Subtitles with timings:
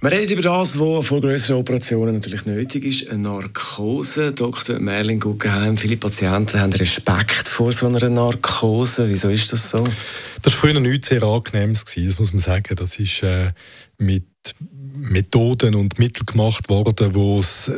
[0.00, 4.32] wir reden über das, was vor größeren Operationen natürlich nötig ist, eine Narkose.
[4.32, 4.78] Dr.
[4.78, 9.08] Merlin Guggenheim, viele Patienten haben Respekt vor so einer Narkose.
[9.08, 9.82] Wieso ist das so?
[10.42, 12.76] Das war früher nichts sehr Angenehmes, das muss man sagen.
[12.76, 13.52] Das ist äh,
[13.98, 14.24] mit
[14.98, 17.70] Methoden und Mittel gemacht worden, wo das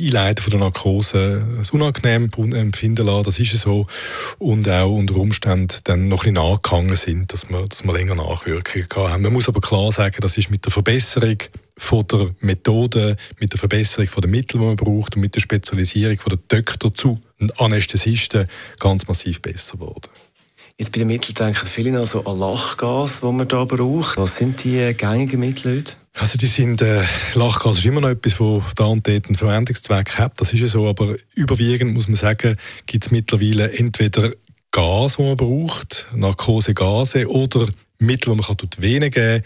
[0.00, 3.86] Einleiten von der Narkose das unangenehm empfinden lassen, das ist so,
[4.38, 8.16] und auch unter Umständen dann noch ein bisschen angegangen sind, dass wir, dass wir länger
[8.16, 9.22] Nachwirkungen haben.
[9.22, 11.38] Man muss aber klar sagen, das ist mit der Verbesserung
[11.76, 15.40] von der Methode, mit der Verbesserung von der Mittel, die man braucht und mit der
[15.40, 17.20] Spezialisierung von der Doktor zu
[17.56, 18.46] Anästhesisten
[18.78, 20.08] ganz massiv besser geworden.
[20.80, 24.16] Jetzt bei den Mitteln denken viele noch so an Lachgas, das man da braucht.
[24.16, 25.94] Was sind die gängigen Mittel heute?
[26.14, 27.02] Also die sind, äh,
[27.34, 30.40] Lachgas ist immer noch etwas, das da und dort einen Verwendungszweck hat.
[30.40, 34.30] Das ist ja so, aber überwiegend muss man sagen, gibt es mittlerweile entweder
[34.70, 37.66] Gas, das man braucht, Narkosegase oder
[37.98, 39.42] Mittel, die man durch die geben kann,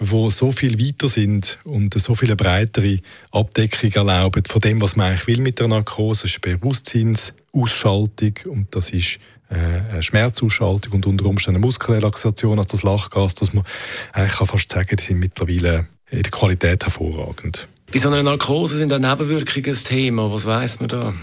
[0.00, 2.98] die so viel weiter sind und so viel breitere
[3.30, 6.22] Abdeckung erlauben von dem, was man eigentlich will mit der Narkose.
[6.22, 9.18] Das ist Bewusstseinsausschaltung und das ist
[9.50, 13.64] äh, eine Schmerzausschaltung und unter Umständen eine Muskelrelaxation als das Lachgas, dass man
[14.12, 17.66] eigentlich kann fast sagen, die sind mittlerweile in der Qualität hervorragend.
[17.92, 20.32] Bei so einer Narkose sind auch Nebenwirkungen ein Thema.
[20.32, 21.14] Was weiß man da?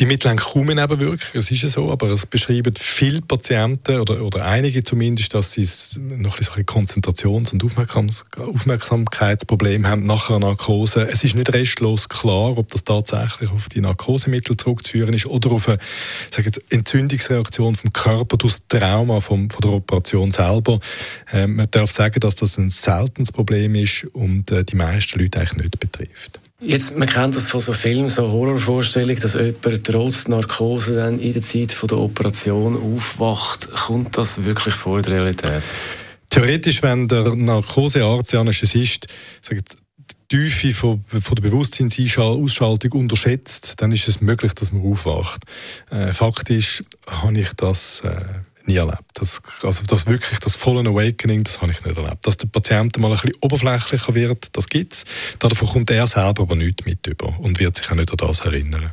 [0.00, 4.22] Die Mittel haben kaum Nebenwirkungen, das ist ja so, aber es beschreiben viele Patienten oder,
[4.22, 5.68] oder einige zumindest, dass sie
[6.00, 11.08] noch ein bisschen Konzentrations- und Aufmerksamkeitsprobleme haben nach einer Narkose.
[11.08, 15.68] Es ist nicht restlos klar, ob das tatsächlich auf die Narkosemittel zurückzuführen ist oder auf
[15.68, 15.78] eine
[16.30, 20.80] sage jetzt, Entzündungsreaktion vom Körper durch das Trauma vom, von der Operation selber.
[21.32, 25.38] Ähm, man darf sagen, dass das ein seltenes Problem ist und äh, die meisten Leute
[25.38, 26.40] eigentlich nicht betrifft.
[26.60, 31.32] Jetzt, man kennt das von so Filmen, so Horrorvorstellungen, dass jemand trotz Narkose dann in
[31.32, 33.70] der Zeit von der Operation aufwacht.
[33.72, 35.74] Kommt das wirklich vor der Realität?
[36.30, 39.08] Theoretisch, wenn der Narkosearzt, der Anästhesist,
[39.42, 39.76] sagt,
[40.30, 45.42] die Tiefe von, von der Bewusstseinsausschaltung unterschätzt, dann ist es möglich, dass man aufwacht.
[45.90, 48.00] Äh, faktisch habe ich das...
[48.00, 48.24] Äh,
[48.66, 49.02] nie erlebt.
[49.14, 52.26] Das, also das wirklich, das volle Awakening, das habe ich nicht erlebt.
[52.26, 55.04] Dass der Patient mal ein bisschen oberflächlicher wird, das gibt es.
[55.38, 58.40] Davon kommt er selber aber nichts mit über und wird sich auch nicht an das
[58.40, 58.92] erinnern.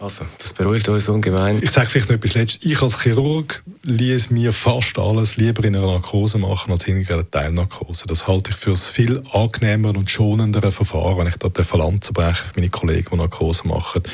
[0.00, 1.60] Also, das beruhigt uns ungemein.
[1.60, 2.64] Ich sage vielleicht noch etwas Letztes.
[2.64, 7.28] Ich als Chirurg ließ mir fast alles lieber in einer Narkose machen als in einer
[7.28, 8.06] Teilnarkose.
[8.06, 12.12] Das halte ich für ein viel angenehmer und schonendere Verfahren, wenn ich da den Lanze
[12.12, 14.04] breche für meine Kollegen, die Narkose machen.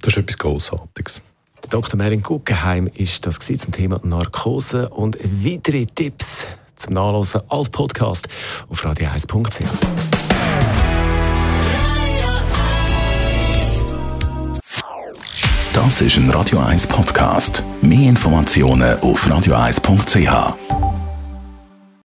[0.00, 1.20] Das ist etwas Großartiges.
[1.70, 1.96] Dr.
[1.96, 8.28] Merin Guggenheim ist das zum Thema Narkose und weitere Tipps zum Nachlesen als Podcast
[8.68, 9.64] auf radio1.ch.
[15.72, 17.64] Das ist ein Radio 1 Podcast.
[17.82, 20.83] Mehr Informationen auf radio1.ch.